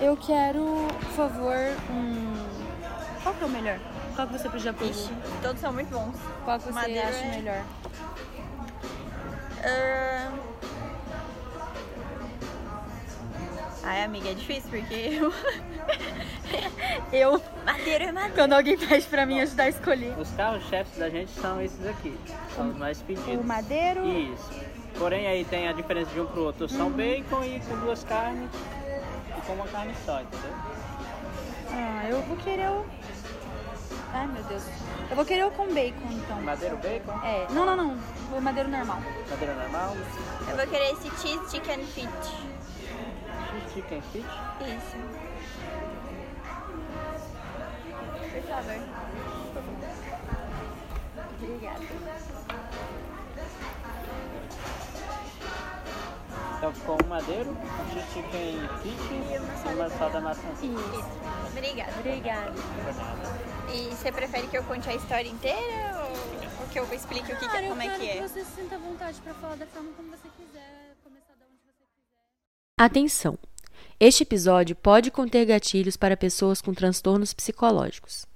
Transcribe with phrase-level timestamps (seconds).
[0.00, 1.54] Eu quero, por favor,
[1.90, 2.32] um.
[3.22, 3.78] Qual que é o melhor?
[4.16, 4.90] Qual que você já provou?
[4.90, 5.10] Ixi,
[5.42, 6.16] todos são muito bons.
[6.44, 7.64] Qual que você Madeira acha é- melhor?
[9.62, 10.38] Ahn.
[13.82, 15.32] Ai, amiga, é difícil porque eu.
[17.12, 17.42] eu.
[17.66, 18.34] Madeira é madeira.
[18.34, 20.18] Quando alguém pede pra mim ajudar a escolher.
[20.18, 22.18] Os carros-chefes da gente são esses aqui.
[22.56, 23.40] São os mais pedidos.
[23.40, 24.06] O madeiro.
[24.06, 24.50] Isso.
[24.98, 26.68] Porém, aí tem a diferença de um pro outro.
[26.68, 28.50] São bacon e com duas carnes
[29.50, 30.52] com uma carne só, entendeu?
[31.72, 32.86] Ah, eu vou querer o.
[34.12, 34.62] Ai, meu Deus.
[35.10, 36.40] Eu vou querer o com bacon, então.
[36.42, 37.46] Madeiro bacon, É.
[37.50, 37.98] Não, não, não.
[38.36, 39.00] O madeiro normal.
[39.28, 39.96] madeira normal,
[40.48, 42.08] Eu vou querer esse cheese chicken fit.
[43.50, 44.26] cheese chicken fit.
[44.60, 44.96] Isso.
[48.32, 48.74] Por favor.
[51.42, 52.39] Obrigada.
[56.60, 60.46] Então ficou um madeiro, um chicken fit E uma e uma só da maçã.
[60.52, 61.08] Isso.
[61.56, 61.92] Obrigada.
[61.98, 62.52] Obrigada.
[63.72, 67.36] E você prefere que eu conte a história inteira ou, ou que eu explique o
[67.38, 68.28] que, que é, como é quero que é?
[68.28, 71.62] você se sinta à vontade pra falar da forma como você quiser, começar da onde
[71.64, 72.26] você quiser.
[72.76, 73.38] Atenção!
[73.98, 78.26] Este episódio pode conter gatilhos para pessoas com transtornos psicológicos.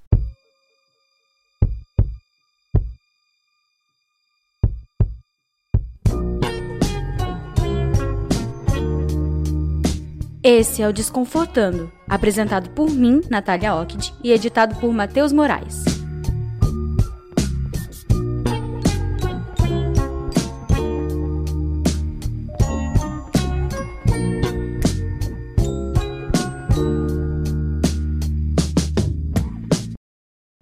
[10.47, 15.83] Esse é o Desconfortando, apresentado por mim, Natália Ockid, e editado por Matheus Moraes.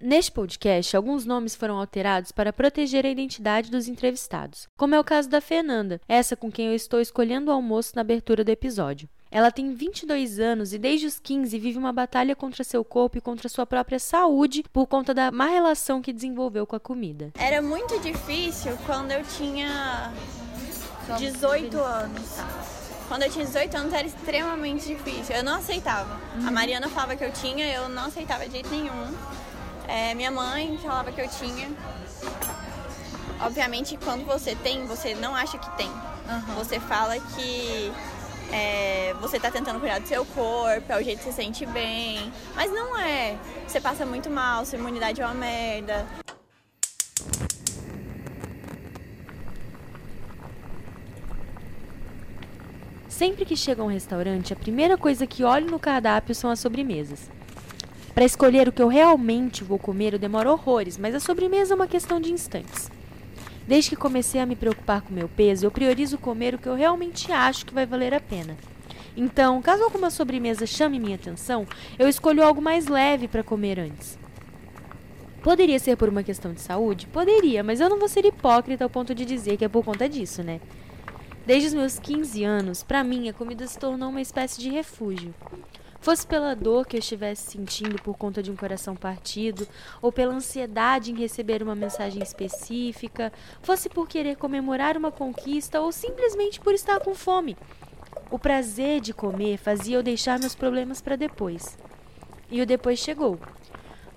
[0.00, 5.02] Neste podcast, alguns nomes foram alterados para proteger a identidade dos entrevistados, como é o
[5.02, 9.08] caso da Fernanda, essa com quem eu estou escolhendo o almoço na abertura do episódio.
[9.34, 13.20] Ela tem 22 anos e desde os 15 vive uma batalha contra seu corpo e
[13.20, 17.30] contra sua própria saúde por conta da má relação que desenvolveu com a comida.
[17.38, 20.12] Era muito difícil quando eu tinha
[21.18, 22.28] 18 anos.
[23.08, 25.34] Quando eu tinha 18 anos era extremamente difícil.
[25.34, 26.20] Eu não aceitava.
[26.46, 29.14] A Mariana falava que eu tinha, eu não aceitava de jeito nenhum.
[29.88, 31.70] É, minha mãe falava que eu tinha.
[33.40, 35.90] Obviamente, quando você tem, você não acha que tem.
[36.54, 37.90] Você fala que
[38.52, 41.66] é, você tá tentando cuidar do seu corpo, é o jeito que você se sente
[41.66, 42.30] bem.
[42.54, 43.36] Mas não é.
[43.66, 46.06] Você passa muito mal, sua imunidade é uma merda.
[53.08, 56.60] Sempre que chego a um restaurante, a primeira coisa que olho no cardápio são as
[56.60, 57.30] sobremesas.
[58.14, 61.76] Para escolher o que eu realmente vou comer, eu demoro horrores, mas a sobremesa é
[61.76, 62.90] uma questão de instantes.
[63.66, 66.74] Desde que comecei a me preocupar com meu peso, eu priorizo comer o que eu
[66.74, 68.56] realmente acho que vai valer a pena.
[69.16, 71.66] Então, caso alguma sobremesa chame minha atenção,
[71.98, 74.18] eu escolho algo mais leve para comer antes.
[75.42, 77.06] Poderia ser por uma questão de saúde?
[77.08, 80.08] Poderia, mas eu não vou ser hipócrita ao ponto de dizer que é por conta
[80.08, 80.60] disso, né?
[81.44, 85.34] Desde os meus 15 anos, para mim, a comida se tornou uma espécie de refúgio.
[86.02, 89.68] Fosse pela dor que eu estivesse sentindo por conta de um coração partido,
[90.02, 93.32] ou pela ansiedade em receber uma mensagem específica,
[93.62, 97.56] fosse por querer comemorar uma conquista ou simplesmente por estar com fome.
[98.32, 101.78] O prazer de comer fazia eu deixar meus problemas para depois.
[102.50, 103.38] E o depois chegou.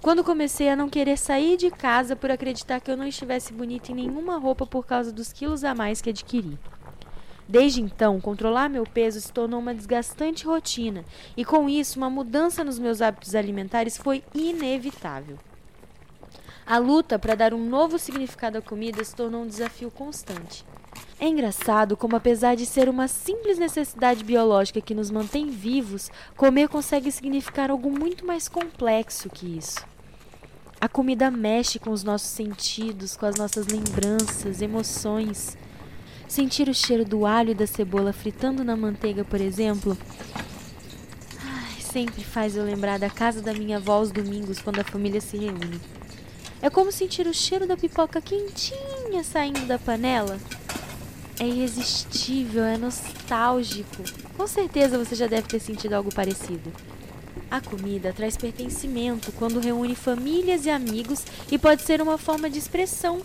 [0.02, 3.92] Quando comecei a não querer sair de casa por acreditar que eu não estivesse bonita
[3.92, 6.58] em nenhuma roupa por causa dos quilos a mais que adquiri.
[7.48, 11.06] Desde então, controlar meu peso se tornou uma desgastante rotina,
[11.38, 15.38] e com isso, uma mudança nos meus hábitos alimentares foi inevitável.
[16.66, 20.66] A luta para dar um novo significado à comida se tornou um desafio constante.
[21.20, 26.68] É engraçado como, apesar de ser uma simples necessidade biológica que nos mantém vivos, comer
[26.68, 29.86] consegue significar algo muito mais complexo que isso.
[30.82, 35.56] A comida mexe com os nossos sentidos, com as nossas lembranças, emoções.
[36.28, 39.98] Sentir o cheiro do alho e da cebola fritando na manteiga, por exemplo,
[41.40, 45.22] ai, sempre faz eu lembrar da casa da minha avó aos domingos quando a família
[45.22, 45.80] se reúne.
[46.62, 50.40] É como sentir o cheiro da pipoca quentinha saindo da panela.
[51.40, 54.04] É irresistível, é nostálgico.
[54.36, 56.74] Com certeza você já deve ter sentido algo parecido.
[57.52, 62.58] A comida traz pertencimento quando reúne famílias e amigos e pode ser uma forma de
[62.58, 63.22] expressão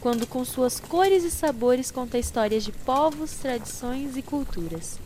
[0.00, 4.98] quando com suas cores e sabores conta histórias de povos, tradições e culturas.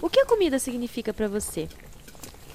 [0.00, 1.68] O que a comida significa para você?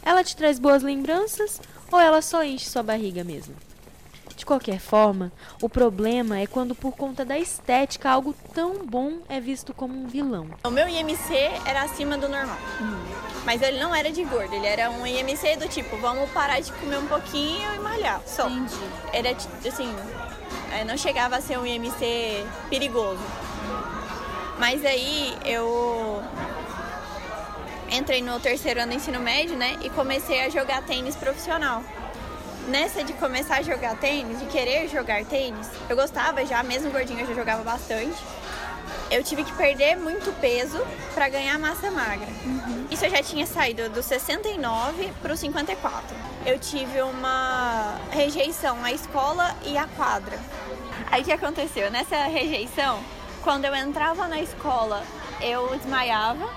[0.03, 1.61] Ela te traz boas lembranças
[1.91, 3.55] ou ela só enche sua barriga mesmo?
[4.39, 9.37] De qualquer forma, o problema é quando, por conta da estética, algo tão bom é
[9.39, 10.47] visto como um vilão.
[10.63, 11.33] O meu IMC
[11.65, 12.57] era acima do normal.
[13.45, 16.71] Mas ele não era de gordo, ele era um IMC do tipo, vamos parar de
[16.71, 18.21] comer um pouquinho e malhar.
[18.25, 18.47] Só.
[18.47, 18.75] Entendi.
[19.11, 19.31] Era
[19.67, 20.28] assim, é,
[20.85, 23.21] não chegava a ser um IMC perigoso.
[24.57, 26.21] Mas aí eu
[27.91, 29.77] entrei no terceiro ano do ensino médio, né?
[29.81, 31.83] E comecei a jogar tênis profissional.
[32.67, 37.21] Nessa de começar a jogar tênis, de querer jogar tênis, eu gostava já, mesmo gordinho
[37.21, 38.17] eu já jogava bastante.
[39.09, 40.79] Eu tive que perder muito peso
[41.15, 42.27] para ganhar massa magra.
[42.91, 46.15] Isso eu já tinha saído do 69 para o 54.
[46.45, 50.37] Eu tive uma rejeição à escola e à quadra.
[51.11, 51.89] Aí o que aconteceu?
[51.89, 52.99] Nessa rejeição,
[53.43, 55.03] quando eu entrava na escola,
[55.41, 56.47] eu desmaiava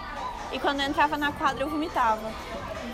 [0.53, 2.33] e quando eu entrava na quadra, eu vomitava.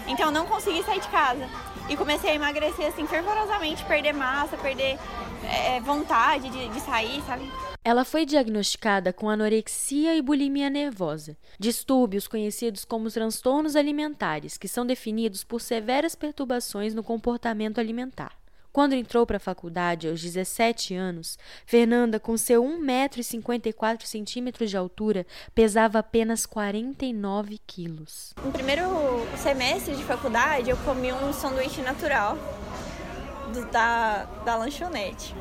[0.06, 1.48] Então eu não consegui sair de casa.
[1.88, 4.98] E comecei a emagrecer assim fervorosamente, perder massa, perder
[5.44, 7.50] é, vontade de, de sair, sabe?
[7.82, 14.84] Ela foi diagnosticada com anorexia e bulimia nervosa, distúrbios conhecidos como transtornos alimentares, que são
[14.84, 18.32] definidos por severas perturbações no comportamento alimentar.
[18.78, 21.36] Quando entrou para a faculdade aos 17 anos,
[21.66, 28.32] Fernanda, com seu 1,54 m de altura, pesava apenas 49 quilos.
[28.40, 28.84] No primeiro
[29.36, 32.38] semestre de faculdade, eu comi um sanduíche natural
[33.52, 35.34] do, da, da lanchonete.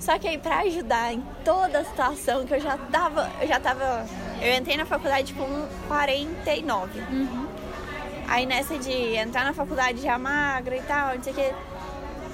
[0.00, 3.60] Só que aí pra ajudar em toda a situação que eu já tava, eu já
[3.60, 4.04] tava,
[4.42, 5.46] eu entrei na faculdade com
[5.86, 6.98] 49.
[7.02, 7.46] Uhum.
[8.26, 11.54] Aí nessa de entrar na faculdade já magra e tal, não sei o que,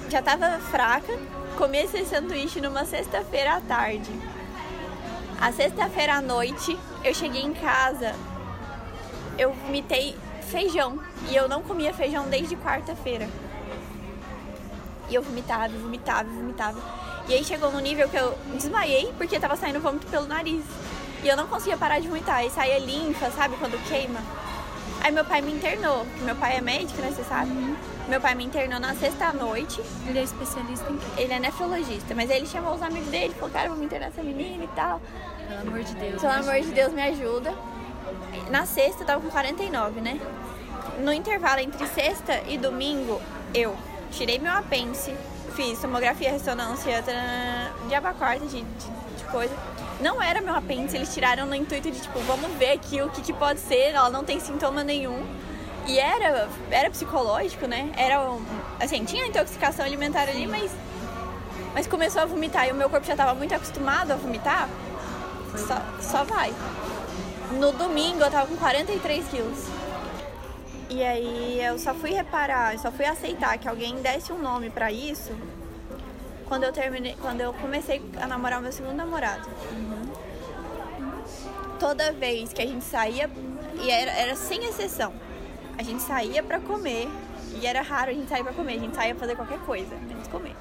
[0.09, 1.17] já tava fraca,
[1.57, 4.11] comi esse sanduíche numa sexta-feira à tarde.
[5.39, 8.15] A sexta-feira à noite, eu cheguei em casa,
[9.37, 10.15] eu vomitei
[10.45, 10.99] feijão.
[11.29, 13.27] E eu não comia feijão desde quarta-feira.
[15.09, 16.79] E eu vomitava, vomitava, vomitava.
[17.27, 20.63] E aí chegou no nível que eu desmaiei porque tava saindo vômito pelo nariz.
[21.23, 22.45] E eu não conseguia parar de vomitar.
[22.45, 23.55] E saía linfa, sabe?
[23.57, 24.19] Quando queima.
[25.05, 27.11] Aí meu pai me internou, meu pai é médico, né?
[27.11, 27.51] Você sabe?
[28.07, 29.79] Meu pai me internou na sexta noite.
[30.07, 31.05] Ele é especialista em quê?
[31.19, 34.63] Ele é nefrologista, mas ele chamou os amigos dele, falou, cara, vamos internar essa menina
[34.63, 34.99] e tal.
[35.47, 36.19] Pelo amor de Deus.
[36.19, 36.71] Pelo me amor de.
[36.71, 37.53] Deus, me ajuda.
[38.49, 40.19] Na sexta eu tava com 49, né?
[40.97, 43.21] No intervalo entre sexta e domingo,
[43.53, 43.77] eu
[44.09, 45.13] tirei meu apêndice,
[45.55, 47.03] fiz tomografia, ressonância,
[47.87, 49.55] diaba quarta de, de, de coisa.
[50.01, 53.21] Não era meu apêndice, eles tiraram no intuito de tipo, vamos ver aqui o que,
[53.21, 55.25] que pode ser, ela não tem sintoma nenhum.
[55.87, 57.91] E era, era psicológico, né?
[57.95, 58.43] Era, um-
[58.79, 60.71] assim, tinha intoxicação alimentar ali, mas,
[61.73, 64.67] mas começou a vomitar e o meu corpo já tava muito acostumado a vomitar.
[65.55, 66.53] Só, só vai.
[67.51, 69.65] No domingo eu tava com 43 quilos.
[70.89, 74.69] E aí eu só fui reparar, eu só fui aceitar que alguém desse um nome
[74.69, 75.31] pra isso
[76.47, 79.49] quando eu terminei, quando eu comecei a namorar o meu segundo namorado.
[81.79, 83.29] Toda vez que a gente saía,
[83.81, 85.13] e era, era sem exceção,
[85.77, 87.07] a gente saía pra comer,
[87.61, 89.95] e era raro a gente sair pra comer, a gente saía pra fazer qualquer coisa,
[89.95, 90.55] menos comer.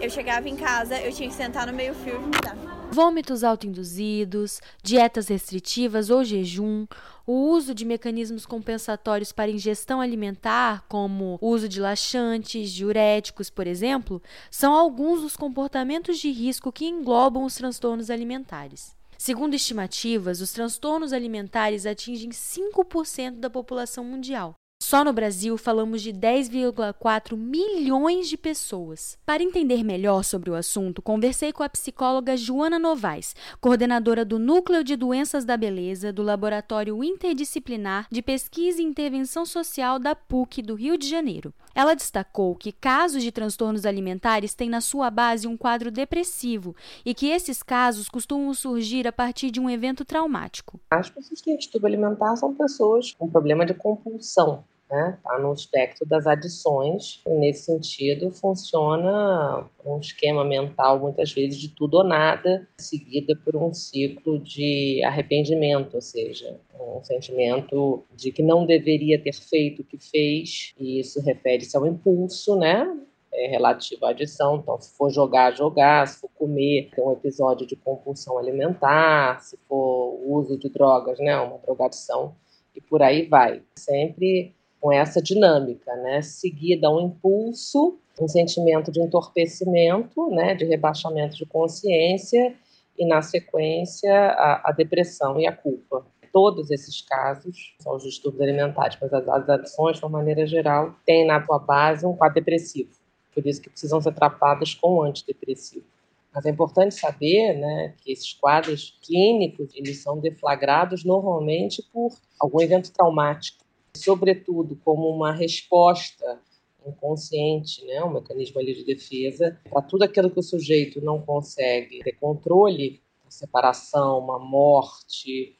[0.00, 2.56] Eu chegava em casa, eu tinha que sentar no meio fio e vomitar.
[2.92, 6.88] Vômitos autoinduzidos, dietas restritivas ou jejum,
[7.24, 13.68] o uso de mecanismos compensatórios para ingestão alimentar, como o uso de laxantes, diuréticos, por
[13.68, 14.20] exemplo,
[14.50, 18.96] são alguns dos comportamentos de risco que englobam os transtornos alimentares.
[19.16, 24.59] Segundo estimativas, os transtornos alimentares atingem 5% da população mundial.
[24.90, 29.16] Só no Brasil falamos de 10,4 milhões de pessoas.
[29.24, 34.82] Para entender melhor sobre o assunto, conversei com a psicóloga Joana Novaes, coordenadora do Núcleo
[34.82, 40.74] de Doenças da Beleza do Laboratório Interdisciplinar de Pesquisa e Intervenção Social da PUC do
[40.74, 41.54] Rio de Janeiro.
[41.72, 47.14] Ela destacou que casos de transtornos alimentares têm na sua base um quadro depressivo e
[47.14, 50.80] que esses casos costumam surgir a partir de um evento traumático.
[50.90, 55.18] As pessoas que têm distúrbio alimentar são pessoas com problema de compulsão, né?
[55.22, 57.22] Tá no espectro das adições.
[57.26, 63.56] E nesse sentido, funciona um esquema mental, muitas vezes, de tudo ou nada, seguida por
[63.56, 69.84] um ciclo de arrependimento, ou seja, um sentimento de que não deveria ter feito o
[69.84, 72.86] que fez, e isso refere-se ao impulso, né?
[73.32, 74.56] é relativo à adição.
[74.56, 79.56] Então, se for jogar, jogar, se for comer, tem um episódio de compulsão alimentar, se
[79.68, 82.34] for uso de drogas, né, uma drogadição,
[82.74, 83.62] e por aí vai.
[83.76, 90.64] Sempre com essa dinâmica, né, seguida a um impulso, um sentimento de entorpecimento, né, de
[90.64, 92.54] rebaixamento de consciência,
[92.98, 96.04] e na sequência a, a depressão e a culpa.
[96.32, 100.94] Todos esses casos são os distúrbios alimentares, mas as, as adições, de uma maneira geral,
[101.06, 103.00] têm na sua base um quadro depressivo
[103.34, 105.86] por isso que precisam ser tratadas com antidepressivo.
[106.32, 112.60] Mas é importante saber né, que esses quadros clínicos eles são deflagrados normalmente por algum
[112.60, 113.59] evento traumático,
[113.96, 116.40] sobretudo como uma resposta
[116.86, 122.00] inconsciente, né, um mecanismo ali de defesa para tudo aquilo que o sujeito não consegue
[122.02, 125.54] ter controle, uma separação, uma morte,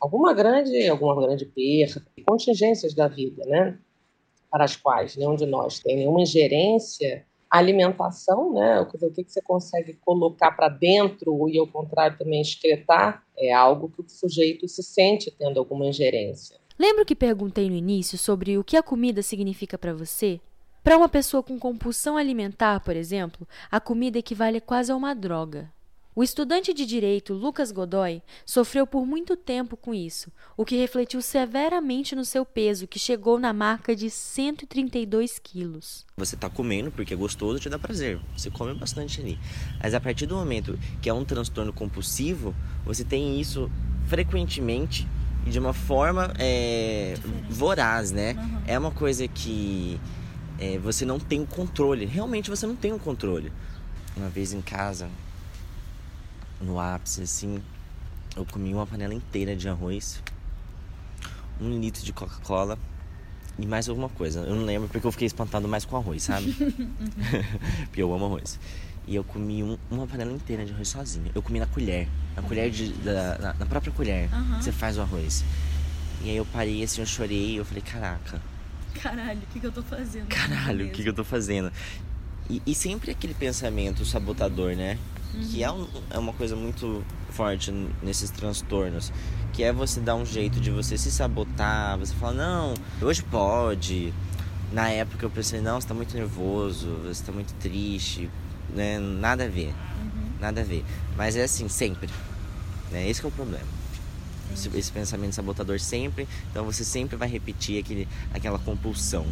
[0.00, 3.78] alguma grande, alguma grande perda, contingências da vida, né,
[4.50, 8.80] para as quais nenhum de nós tem nenhuma ingerência alimentação, né?
[8.80, 14.00] O que você consegue colocar para dentro e, ao contrário, também excretar, é algo que
[14.00, 16.58] o sujeito se sente tendo alguma ingerência.
[16.78, 20.38] Lembra que perguntei no início sobre o que a comida significa para você?
[20.84, 25.72] Para uma pessoa com compulsão alimentar, por exemplo, a comida equivale quase a uma droga.
[26.14, 31.22] O estudante de direito Lucas Godoy sofreu por muito tempo com isso, o que refletiu
[31.22, 36.06] severamente no seu peso, que chegou na marca de 132 quilos.
[36.16, 38.20] Você está comendo porque é gostoso, te dá prazer.
[38.36, 39.38] Você come bastante ali.
[39.82, 42.54] Mas a partir do momento que é um transtorno compulsivo,
[42.84, 43.70] você tem isso
[44.06, 45.06] frequentemente
[45.46, 47.14] e de uma forma é,
[47.48, 48.34] voraz, né?
[48.34, 48.62] Uhum.
[48.66, 49.98] É uma coisa que
[50.58, 52.04] é, você não tem o controle.
[52.04, 53.52] Realmente você não tem o controle.
[54.16, 55.08] Uma vez em casa,
[56.60, 57.62] no ápice, assim,
[58.34, 60.22] eu comi uma panela inteira de arroz,
[61.60, 62.78] um litro de Coca-Cola
[63.58, 64.40] e mais alguma coisa.
[64.40, 66.52] Eu não lembro porque eu fiquei espantado mais com arroz, sabe?
[67.86, 68.58] porque eu amo arroz.
[69.06, 71.30] E eu comi um, uma panela inteira de arroz sozinho.
[71.34, 72.08] Eu comi na colher.
[72.34, 72.92] Na colher de.
[72.92, 74.58] Da, na, na própria colher uhum.
[74.58, 75.44] que você faz o arroz.
[76.22, 78.40] E aí eu parei assim, eu chorei eu falei, caraca.
[79.00, 80.26] Caralho, o que, que eu tô fazendo?
[80.28, 81.70] Caralho, o que, que eu tô fazendo?
[82.48, 84.98] E, e sempre aquele pensamento sabotador, né?
[85.36, 85.48] uhum.
[85.48, 87.70] que é, um, é uma coisa muito forte
[88.02, 89.12] nesses transtornos,
[89.52, 94.12] que é você dar um jeito de você se sabotar, você fala, não, hoje pode.
[94.72, 98.28] Na época eu pensei, não, você tá muito nervoso, você tá muito triste,
[98.70, 98.98] né?
[98.98, 99.68] Nada a ver.
[99.68, 100.32] Uhum.
[100.40, 100.84] Nada a ver.
[101.16, 102.08] Mas é assim, sempre.
[102.90, 103.08] Né?
[103.08, 103.66] Esse é o problema.
[104.52, 109.26] Esse, esse, pensamento sabotador sempre, então você sempre vai repetir aquele, aquela compulsão.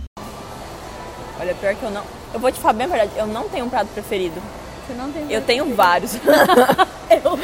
[1.38, 2.04] Olha, pior que eu não.
[2.32, 4.40] Eu vou te falar bem a verdade, eu não tenho um prato preferido.
[4.86, 6.14] Você não tem Eu tenho vários.
[7.10, 7.38] eu.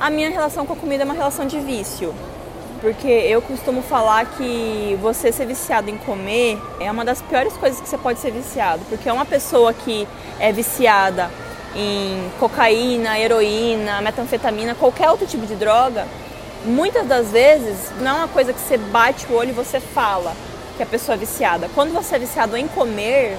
[0.00, 2.14] A minha relação com a comida é uma relação de vício.
[2.82, 7.80] Porque eu costumo falar que você ser viciado em comer é uma das piores coisas
[7.80, 8.84] que você pode ser viciado.
[8.88, 10.06] Porque é uma pessoa que
[10.40, 11.30] é viciada
[11.76, 16.08] em cocaína, heroína, metanfetamina, qualquer outro tipo de droga,
[16.64, 20.34] muitas das vezes não é uma coisa que você bate o olho e você fala
[20.76, 21.70] que a pessoa é viciada.
[21.76, 23.38] Quando você é viciado em comer,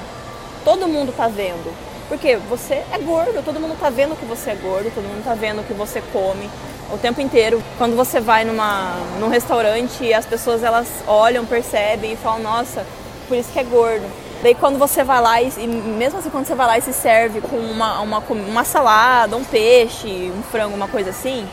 [0.63, 1.92] todo mundo tá vendo.
[2.13, 5.33] Porque você é gordo, todo mundo tá vendo que você é gordo, todo mundo tá
[5.33, 6.47] vendo que você come
[6.91, 7.59] o tempo inteiro.
[7.79, 12.85] Quando você vai numa, num restaurante, as pessoas elas olham, percebem e falam, nossa,
[13.27, 14.05] por isso que é gordo.
[14.43, 16.93] Daí quando você vai lá, e, e mesmo assim quando você vai lá e se
[16.93, 21.49] serve com uma, uma, uma salada, um peixe, um frango, uma coisa assim,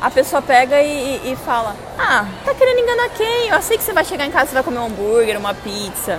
[0.00, 3.48] a pessoa pega e, e, fala, ah, tá querendo enganar quem?
[3.48, 6.18] Eu sei que você vai chegar em casa e vai comer um hambúrguer, uma pizza.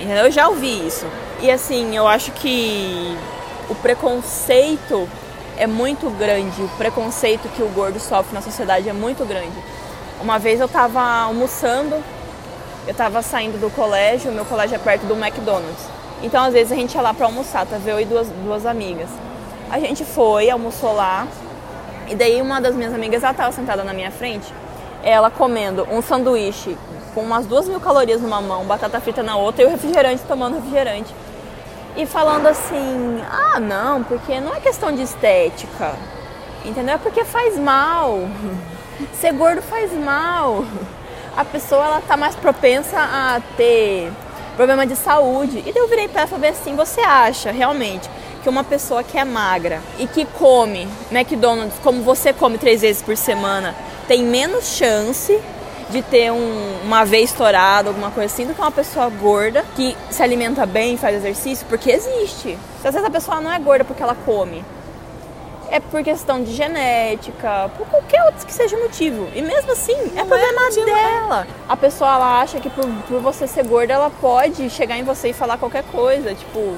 [0.00, 1.06] Eu já ouvi isso.
[1.40, 3.16] E assim, eu acho que
[3.70, 5.08] o preconceito
[5.56, 9.56] é muito grande, o preconceito que o gordo sofre na sociedade é muito grande.
[10.20, 11.94] Uma vez eu estava almoçando,
[12.86, 15.86] eu estava saindo do colégio, meu colégio é perto do McDonald's.
[16.24, 17.78] Então às vezes a gente ia lá para almoçar, tá?
[17.86, 19.08] Eu e duas, duas amigas.
[19.70, 21.28] A gente foi, almoçou lá,
[22.08, 24.52] e daí uma das minhas amigas, ela estava sentada na minha frente,
[25.04, 26.76] ela comendo um sanduíche
[27.14, 30.56] com umas duas mil calorias numa mão, batata frita na outra e o refrigerante tomando
[30.56, 31.14] refrigerante.
[31.98, 35.96] E falando assim, ah não, porque não é questão de estética,
[36.64, 36.94] entendeu?
[36.94, 38.20] É porque faz mal.
[39.20, 40.64] Ser gordo faz mal.
[41.36, 44.12] A pessoa ela tá mais propensa a ter
[44.54, 45.58] problema de saúde.
[45.66, 48.08] E daí eu virei pra ela e falei assim, você acha realmente
[48.44, 53.02] que uma pessoa que é magra e que come McDonald's como você come três vezes
[53.02, 53.74] por semana
[54.06, 55.36] tem menos chance
[55.90, 59.96] de ter um, uma veia estourada, alguma coisa assim, do que uma pessoa gorda que
[60.10, 62.58] se alimenta bem, faz exercício, porque existe.
[62.84, 64.64] Às vezes a pessoa não é gorda porque ela come.
[65.70, 69.28] É por questão de genética, por qualquer outro que seja motivo.
[69.34, 71.46] E mesmo assim, é não é problema é dela.
[71.68, 75.28] A pessoa ela acha que por, por você ser gorda, ela pode chegar em você
[75.28, 76.34] e falar qualquer coisa.
[76.34, 76.74] Tipo,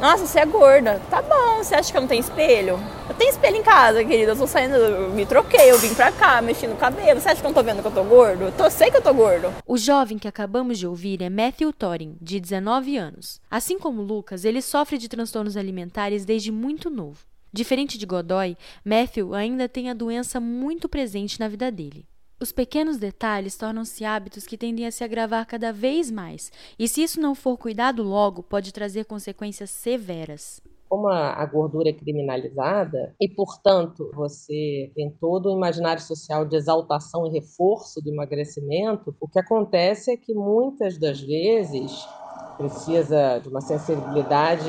[0.00, 0.98] nossa, você é gorda.
[1.10, 2.80] Tá bom, você acha que eu não tenho espelho?
[3.06, 4.32] Eu tenho espelho em casa, querida.
[4.32, 7.20] Eu tô saindo, eu me troquei, eu vim pra cá, mexi no cabelo.
[7.20, 8.44] Você acha que eu não tô vendo que eu tô gordo?
[8.44, 9.52] Eu tô, sei que eu tô gordo.
[9.66, 13.42] O jovem que acabamos de ouvir é Matthew Thorin, de 19 anos.
[13.50, 17.18] Assim como Lucas, ele sofre de transtornos alimentares desde muito novo.
[17.52, 22.06] Diferente de Godoy, Matthew ainda tem a doença muito presente na vida dele.
[22.42, 27.02] Os pequenos detalhes tornam-se hábitos que tendem a se agravar cada vez mais, e se
[27.02, 30.58] isso não for cuidado logo, pode trazer consequências severas.
[30.88, 37.26] Como a, gordura é criminalizada e, portanto, você tem todo o imaginário social de exaltação
[37.26, 42.08] e reforço do emagrecimento, o que acontece é que muitas das vezes
[42.56, 44.64] precisa de uma sensibilidade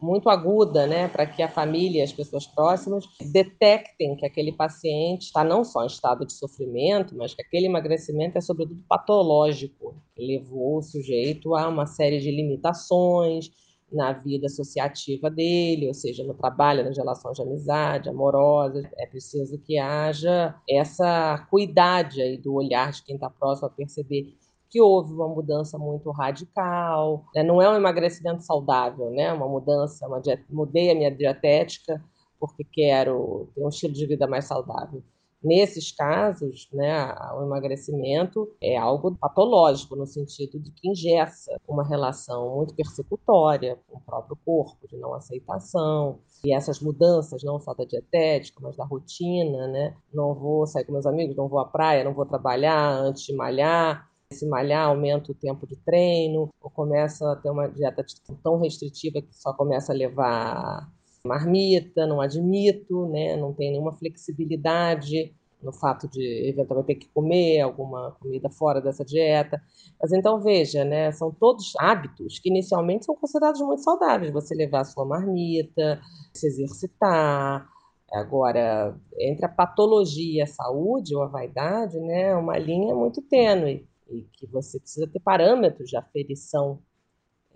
[0.00, 5.26] muito aguda, né, para que a família e as pessoas próximas detectem que aquele paciente
[5.26, 10.78] está não só em estado de sofrimento, mas que aquele emagrecimento é sobretudo patológico, levou
[10.78, 13.50] o sujeito a uma série de limitações
[13.92, 18.84] na vida associativa dele, ou seja, no trabalho, nas relações de amizade, amorosas.
[18.96, 24.34] É preciso que haja essa cuidade aí do olhar de quem está próximo a perceber
[24.70, 27.42] que houve uma mudança muito radical, né?
[27.42, 29.32] não é um emagrecimento saudável, né?
[29.32, 30.44] Uma mudança, uma diet...
[30.48, 32.02] mudei a minha dietética
[32.38, 35.02] porque quero ter um estilo de vida mais saudável.
[35.42, 42.56] Nesses casos, né, o emagrecimento é algo patológico, no sentido de que ingessa uma relação
[42.56, 46.18] muito persecutória com o próprio corpo, de não aceitação.
[46.44, 49.96] E essas mudanças, não só da dietética, mas da rotina, né?
[50.12, 53.34] Não vou sair com meus amigos, não vou à praia, não vou trabalhar antes de
[53.34, 58.04] malhar, se malhar, aumenta o tempo de treino, ou começa a ter uma dieta
[58.42, 60.88] tão restritiva que só começa a levar
[61.24, 63.36] marmita, não admito, né?
[63.36, 69.04] não tem nenhuma flexibilidade no fato de eventualmente ter que comer alguma comida fora dessa
[69.04, 69.60] dieta.
[70.00, 74.32] Mas então veja, né, são todos hábitos que inicialmente são considerados muito saudáveis.
[74.32, 76.00] Você levar a sua marmita,
[76.32, 77.68] se exercitar.
[78.10, 83.86] Agora, entre a patologia e a saúde ou a vaidade, né, uma linha muito tênue
[84.10, 86.82] e que você precisa ter parâmetros de aferição.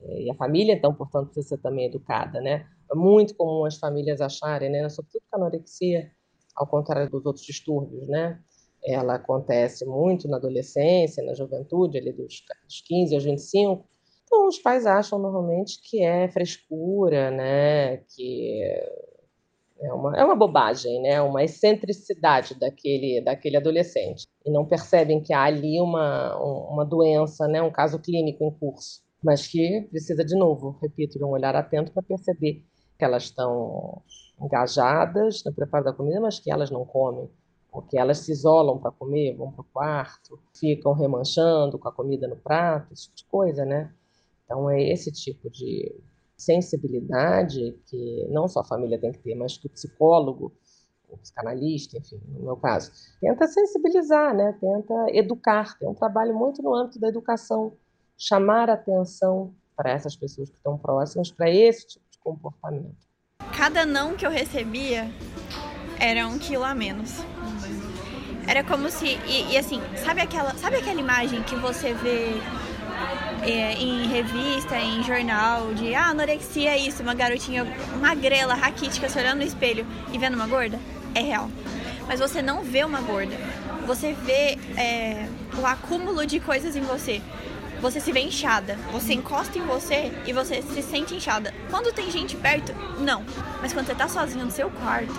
[0.03, 2.67] É, e a família, então, portanto, precisa ser também educada, né?
[2.91, 6.11] É muito comum as famílias acharem, né, sobretudo com a anorexia,
[6.55, 8.41] ao contrário dos outros distúrbios, né?
[8.85, 12.45] Ela acontece muito na adolescência, na juventude, ali dos
[12.87, 13.89] 15 aos 25.
[14.25, 17.99] Então, os pais acham normalmente que é frescura, né?
[18.15, 18.63] Que
[19.81, 21.21] é uma, é uma bobagem, né?
[21.21, 24.27] Uma excentricidade daquele, daquele adolescente.
[24.45, 27.61] E não percebem que há ali uma, uma doença, né?
[27.61, 29.03] um caso clínico em curso.
[29.23, 32.65] Mas que precisa, de novo, repito, de um olhar atento para perceber
[32.99, 34.03] que elas estão
[34.41, 37.29] engajadas no preparo da comida, mas que elas não comem,
[37.73, 42.29] porque elas se isolam para comer, vão para o quarto, ficam remanchando com a comida
[42.29, 43.93] no prato, esse tipo de coisa, né?
[44.45, 45.95] Então é esse tipo de
[46.37, 50.53] sensibilidade que não só a família tem que ter, mas que o psicólogo,
[51.09, 54.57] o psicanalista, enfim, no meu caso, tenta sensibilizar, né?
[54.61, 55.79] Tenta educar.
[55.79, 57.75] Tem um trabalho muito no âmbito da educação,
[58.19, 63.07] chamar atenção para essas pessoas que estão próximas para esse tipo de comportamento.
[63.57, 65.11] Cada não que eu recebia
[66.01, 67.19] era um quilo a menos.
[68.47, 69.07] Era como se.
[69.27, 72.35] E, e assim, sabe aquela, sabe aquela imagem que você vê
[73.45, 77.65] é, em revista, em jornal, de ah, anorexia é isso, uma garotinha
[78.01, 80.79] magrela, raquítica, se olhando no espelho e vendo uma gorda?
[81.15, 81.51] É real.
[82.07, 83.37] Mas você não vê uma gorda.
[83.87, 85.29] Você vê é,
[85.59, 87.21] o acúmulo de coisas em você
[87.85, 88.79] você se vê inchada.
[88.93, 91.53] Você encosta em você e você se sente inchada.
[91.69, 93.23] Quando tem gente perto, não.
[93.61, 95.13] Mas quando você tá sozinho no seu quarto,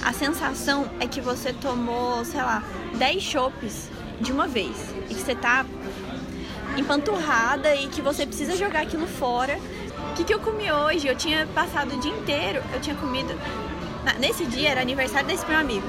[0.00, 2.62] a sensação é que você tomou, sei lá,
[2.96, 4.76] 10 chopes de uma vez.
[5.10, 5.66] E que você tá
[6.76, 9.58] empanturrada e que você precisa jogar aquilo fora.
[10.10, 11.06] O que, que eu comi hoje?
[11.06, 13.34] Eu tinha passado o dia inteiro, eu tinha comido.
[14.18, 15.86] Nesse dia era aniversário desse meu amigo.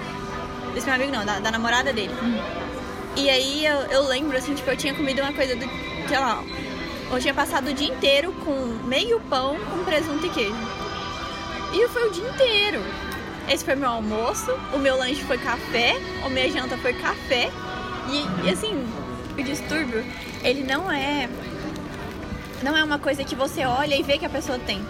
[0.74, 2.14] Desse meu amigo não, da, da namorada dele.
[2.22, 2.40] Hum.
[3.16, 5.66] E aí eu, eu lembro, assim, tipo, eu tinha comido uma coisa do,
[6.08, 6.44] sei lá,
[7.12, 8.54] eu tinha passado o dia inteiro com
[8.88, 10.56] meio pão com presunto e queijo.
[11.74, 12.82] E foi o dia inteiro.
[13.48, 17.52] Esse foi meu almoço, o meu lanche foi café, a minha janta foi café.
[18.10, 18.86] E, e assim,
[19.38, 20.04] o distúrbio,
[20.44, 21.30] ele não é.
[22.62, 24.82] Não é uma coisa que você olha e vê que a pessoa tem.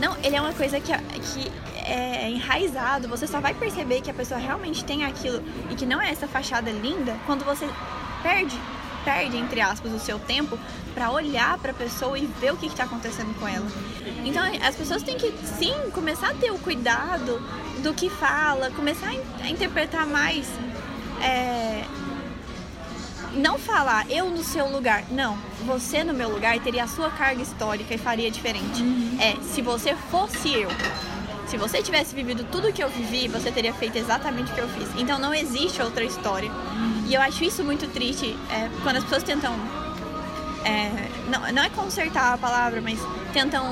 [0.00, 1.50] Não, ele é uma coisa que, que
[1.88, 6.00] é enraizado, você só vai perceber que a pessoa realmente tem aquilo e que não
[6.00, 7.66] é essa fachada linda quando você
[8.22, 8.60] perde,
[9.04, 10.58] perde entre aspas o seu tempo
[10.94, 13.66] para olhar para a pessoa e ver o que está acontecendo com ela.
[14.24, 17.40] Então as pessoas têm que sim começar a ter o cuidado
[17.82, 19.08] do que fala, começar
[19.42, 20.46] a interpretar mais.
[21.22, 21.84] É,
[23.38, 25.38] não falar eu no seu lugar, não.
[25.64, 28.82] Você no meu lugar teria a sua carga histórica e faria diferente.
[28.82, 29.18] Uhum.
[29.20, 30.68] É, se você fosse eu,
[31.46, 34.68] se você tivesse vivido tudo que eu vivi, você teria feito exatamente o que eu
[34.68, 34.88] fiz.
[34.98, 36.50] Então não existe outra história.
[37.06, 39.54] E eu acho isso muito triste é, quando as pessoas tentam.
[40.64, 42.98] É, não, não é consertar a palavra, mas
[43.32, 43.64] tentam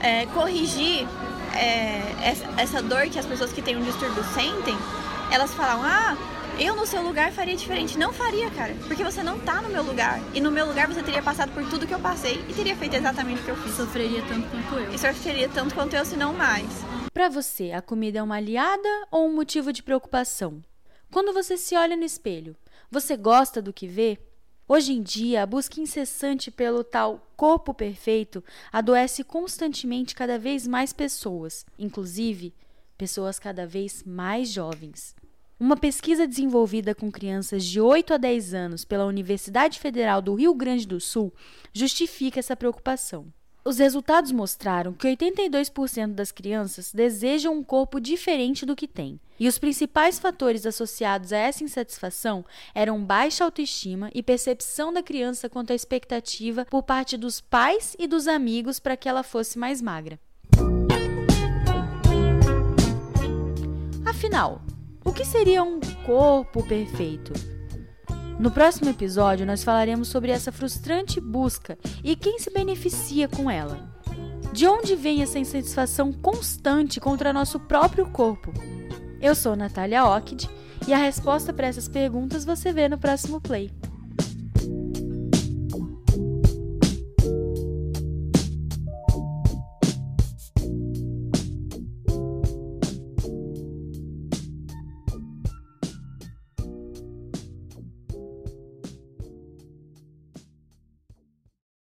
[0.00, 1.08] é, corrigir
[1.54, 4.76] é, essa, essa dor que as pessoas que têm um distúrbio sentem.
[5.32, 6.16] Elas falam, ah,
[6.58, 7.96] Eu no seu lugar faria diferente.
[7.98, 8.74] Não faria, cara.
[8.86, 10.20] Porque você não tá no meu lugar.
[10.34, 12.94] E no meu lugar você teria passado por tudo que eu passei e teria feito
[12.94, 13.74] exatamente o que eu fiz.
[13.74, 14.94] Sofreria tanto quanto eu.
[14.94, 16.68] E sofreria tanto quanto eu, se não mais.
[17.12, 20.62] Para você, a comida é uma aliada ou um motivo de preocupação?
[21.10, 22.56] Quando você se olha no espelho,
[22.90, 24.18] você gosta do que vê?
[24.68, 30.92] Hoje em dia, a busca incessante pelo tal corpo perfeito adoece constantemente cada vez mais
[30.92, 32.54] pessoas, inclusive
[32.96, 35.14] pessoas cada vez mais jovens.
[35.62, 40.52] Uma pesquisa desenvolvida com crianças de 8 a 10 anos pela Universidade Federal do Rio
[40.56, 41.32] Grande do Sul
[41.72, 43.26] justifica essa preocupação.
[43.64, 49.20] Os resultados mostraram que 82% das crianças desejam um corpo diferente do que têm.
[49.38, 52.44] E os principais fatores associados a essa insatisfação
[52.74, 58.08] eram baixa autoestima e percepção da criança quanto à expectativa por parte dos pais e
[58.08, 60.18] dos amigos para que ela fosse mais magra.
[64.04, 64.60] Afinal,
[65.04, 67.32] o que seria um corpo perfeito?
[68.38, 73.92] No próximo episódio, nós falaremos sobre essa frustrante busca e quem se beneficia com ela.
[74.52, 78.52] De onde vem essa insatisfação constante contra nosso próprio corpo?
[79.20, 80.48] Eu sou Natália Ockid
[80.86, 83.70] e a resposta para essas perguntas você vê no próximo play.